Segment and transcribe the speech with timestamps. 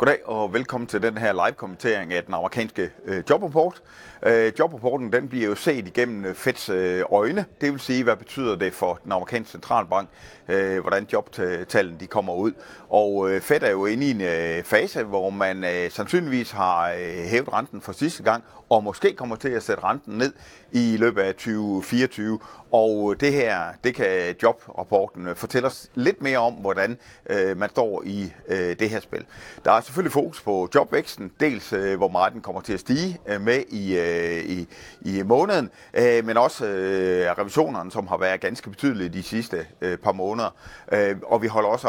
[0.00, 3.82] Goddag og velkommen til den her live-kommentering af den amerikanske øh, jobrapport.
[4.26, 7.44] Øh, jobrapporten den bliver jo set igennem øh, Feds øh, øjne.
[7.60, 10.08] Det vil sige, hvad betyder det for den amerikanske centralbank,
[10.48, 12.52] øh, hvordan jobtallene de kommer ud.
[12.88, 16.90] Og øh, Fed er jo inde i en øh, fase, hvor man øh, sandsynligvis har
[16.90, 20.32] øh, hævet renten for sidste gang, og måske kommer til at sætte renten ned
[20.72, 22.38] i løbet af 2024.
[22.72, 26.98] Og øh, det her, det kan jobrapporten øh, fortælle os lidt mere om, hvordan
[27.30, 29.24] øh, man står i øh, det her spil.
[29.64, 33.18] Der er selvfølgelig fokus på jobvæksten, dels øh, hvor meget den kommer til at stige
[33.28, 34.68] øh, med i, øh, i,
[35.00, 39.98] i måneden, øh, men også øh, revisionerne, som har været ganske betydelige de sidste øh,
[39.98, 40.54] par måneder.
[40.92, 41.88] Øh, og vi holder også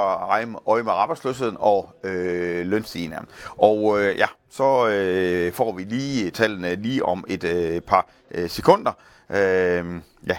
[0.68, 3.28] øje med arbejdsløsheden og øh, lønstigningerne.
[3.58, 8.50] Og øh, ja, så øh, får vi lige tallene lige om et øh, par øh,
[8.50, 8.92] sekunder.
[9.30, 9.86] Øh,
[10.28, 10.38] ja.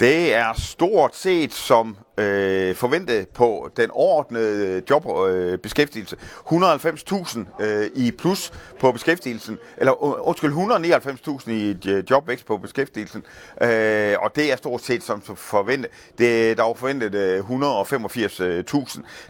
[0.00, 6.16] Det er stort set som øh, forvente på den ordnede jobbeskæftigelse.
[6.52, 13.22] Øh, 190.000 øh, i plus på beskæftigelsen, eller undskyld, 199.000 i øh, jobvækst på beskæftigelsen,
[13.60, 15.90] øh, og det er stort set som forventet.
[16.18, 18.42] Det, der var forventet øh, 185.000.
[18.42, 18.64] Øh,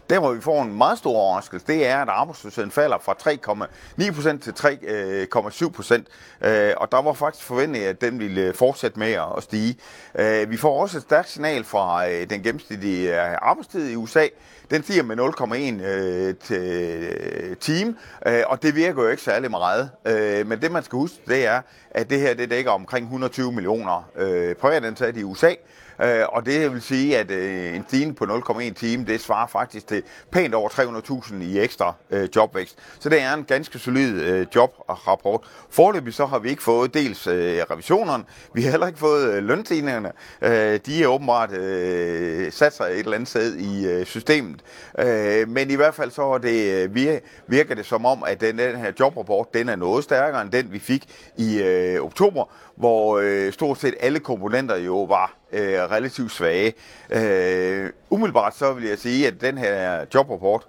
[0.09, 4.39] der hvor vi får en meget stor overraskelse, det er, at arbejdsløsheden falder fra 3,9%
[4.39, 5.93] til 3,7%,
[6.41, 9.77] øh, øh, og der var faktisk forventet, at den ville fortsætte med at stige.
[10.19, 14.27] Øh, vi får også et stærkt signal fra øh, den gennemsnitlige gennemsnitlige arbejdstid i USA,
[14.71, 17.95] den stiger med 0,1 øh, til øh, time,
[18.27, 19.89] øh, og det virker jo ikke særlig meget.
[20.05, 23.51] Øh, men det man skal huske, det er, at det her det dækker omkring 120
[23.51, 25.53] millioner øh, privatansatte i USA,
[26.03, 29.87] Øh, og det vil sige, at øh, en stigning på 0,1 time, det svarer faktisk
[29.87, 32.77] til pænt over 300.000 i ekstra øh, jobvækst.
[32.99, 35.41] Så det er en ganske solid øh, jobrapport.
[35.69, 38.23] Forløbig så har vi ikke fået dels øh, revisionerne,
[38.53, 40.11] vi har heller ikke fået øh, lønstigningerne.
[40.41, 44.61] Øh, de er åbenbart øh, sat sig et eller andet sted i øh, systemet.
[44.99, 48.59] Øh, men i hvert fald så er det, øh, virker det som om, at den,
[48.59, 51.05] den her jobrapport, den er noget stærkere end den, vi fik
[51.37, 52.45] i øh, oktober,
[52.75, 56.73] hvor øh, stort set alle komponenter jo var øh, relativt svage.
[57.09, 60.67] Øh, umiddelbart så vil jeg sige, at den her jobrapport,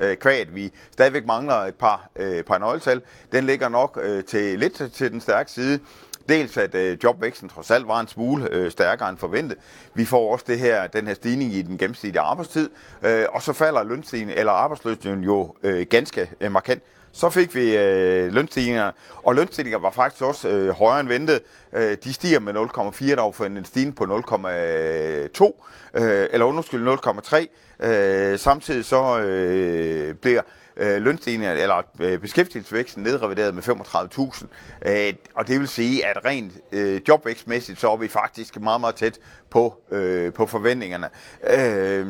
[0.00, 4.58] øh, kvæg, vi stadigvæk mangler et par, øh, par nøgletal, den ligger nok øh, til
[4.58, 5.80] lidt til den stærke side.
[6.28, 9.58] Dels at øh, jobvæksten trods alt var en smule øh, stærkere end forventet.
[9.94, 12.70] Vi får også det her, den her stigning i den gennemsnitlige arbejdstid,
[13.02, 16.82] øh, og så falder lønstigningen eller arbejdsløsheden jo øh, ganske øh, markant.
[17.12, 18.90] Så fik vi øh, lønstigninger,
[19.24, 21.40] og lønstigninger var faktisk også øh, højere end ventet.
[21.72, 24.10] Øh, de stiger med 0,4, der for en stigning på 0,2,
[25.94, 27.86] øh, eller undskyld 0,3.
[27.86, 30.42] Øh, samtidig så øh, bliver
[30.76, 34.46] øh, lønstigninger, eller øh, beskæftigelsesvæksten nedrevideret med 35.000.
[34.90, 38.94] Øh, og det vil sige, at rent øh, jobvækstmæssigt, så er vi faktisk meget, meget
[38.94, 39.18] tæt
[39.50, 41.08] på, øh, på forventningerne.
[41.50, 42.06] Øh,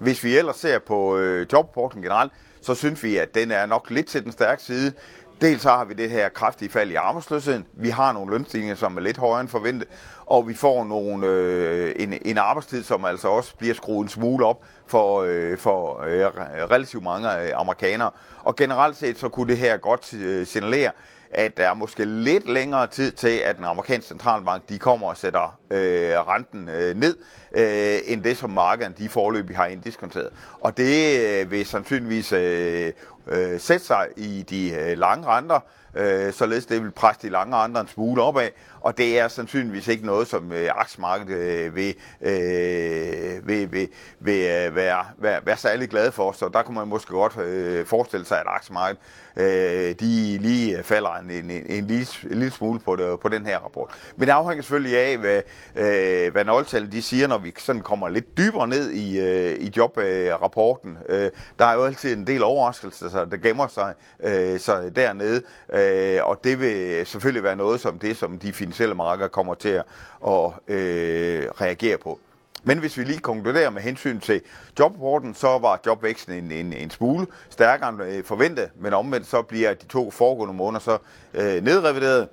[0.00, 3.90] hvis vi ellers ser på øh, jobporten generelt, så synes vi, at den er nok
[3.90, 4.92] lidt til den stærke side.
[5.40, 7.66] Dels så har vi det her kraftige fald i arbejdsløsheden.
[7.72, 9.88] Vi har nogle lønstigninger, som er lidt højere end forventet.
[10.26, 14.46] Og vi får nogle, øh, en, en arbejdstid, som altså også bliver skruet en smule
[14.46, 16.26] op for, øh, for øh,
[16.70, 18.10] relativt mange øh, amerikanere.
[18.42, 20.90] Og generelt set så kunne det her godt øh, signalere,
[21.30, 25.16] at der er måske lidt længere tid til, at den amerikanske centralbank de kommer og
[25.16, 27.16] sætter øh, renten øh, ned,
[27.52, 30.30] øh, end det, som markedet de forløbig har inddiskonteret.
[30.60, 32.92] Og det øh, vil sandsynligvis øh,
[33.26, 35.60] øh, sætte sig i de øh, lange renter,
[35.94, 38.48] øh, således det vil presse de lange andre en smule opad,
[38.80, 43.88] og det er sandsynligvis ikke noget, som øh, aktiemarkedet øh, vil, øh, vil, vil,
[44.20, 47.86] vil øh, være, være, være særlig glad for, så der kunne man måske godt øh,
[47.86, 48.98] forestille sig, at aktiemarkedet
[49.36, 53.28] øh, de lige falder en, en, en, en, lille, en lille smule på, det, på
[53.28, 53.90] den her rapport.
[54.16, 55.42] Men det afhænger selvfølgelig af, hvad,
[55.76, 59.72] øh, hvad nøgletallene de siger, når vi sådan kommer lidt dybere ned i, øh, i
[59.76, 60.98] jobrapporten.
[61.08, 65.42] Øh, der er jo altid en del overraskelser, der gemmer sig, øh, så dernede,
[65.72, 69.54] øh, Øh, og det vil selvfølgelig være noget som det, som de finansielle markeder kommer
[69.54, 69.82] til
[70.26, 72.20] at, øh, reagere på.
[72.64, 74.40] Men hvis vi lige konkluderer med hensyn til
[74.78, 79.42] jobrapporten, så var jobvæksten en, en, en smule stærkere end øh, forventet, men omvendt så
[79.42, 80.98] bliver de to foregående måneder så
[81.34, 82.28] øh, nedrevideret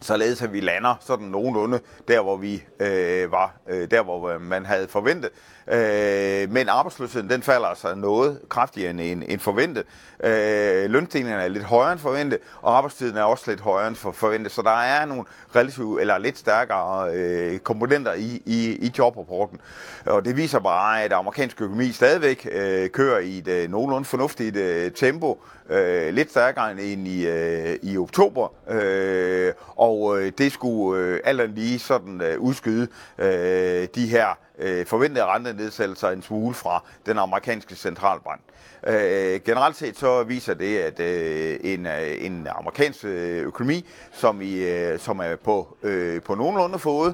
[0.00, 4.40] således at vi lander sådan nogenlunde der, hvor vi øh, var, øh, der hvor øh,
[4.40, 5.30] man havde forventet.
[5.68, 9.84] Øh, men arbejdsløsheden den falder altså noget kraftigere end, end, forventet.
[10.24, 14.12] Øh, lønstigningerne er lidt højere end forventet, og arbejdstiden er også lidt højere end for
[14.12, 14.52] forventet.
[14.52, 15.24] Så der er nogle
[15.56, 19.60] relativt, eller lidt stærkere øh, komponenter i, i, i jobrapporten.
[20.06, 24.56] Og det viser bare, at amerikansk økonomi stadigvæk øh, kører i et øh, nogenlunde fornuftigt
[24.56, 28.48] øh, tempo, øh, lidt stærkere end i, øh, i oktober.
[28.70, 29.52] Øh,
[29.84, 32.88] og øh, det skulle øh, alt lige sådan øh, udskyde
[33.18, 38.40] øh, de her øh, forventede rentenedsættelser en smule fra den amerikanske centralbank.
[38.86, 44.40] Øh, generelt set så viser det, at øh, en, øh, en amerikansk øh, økonomi, som,
[44.42, 47.12] i, øh, som er på, øh, på nogenlunde fod,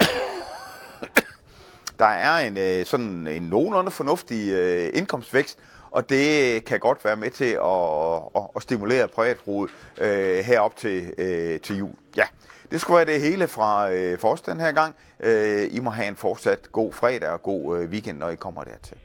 [1.98, 5.58] der er en øh, sådan en nogenlunde fornuftig øh, indkomstvækst,
[5.90, 11.14] og det kan godt være med til at, at, at stimulere privatforbruget øh, herop til,
[11.18, 11.94] øh, til jul.
[12.16, 12.24] Ja,
[12.70, 14.94] det skulle være det hele fra øh, for den her gang.
[15.20, 18.64] Øh, I må have en fortsat god fredag og god øh, weekend, når I kommer
[18.64, 18.96] dertil.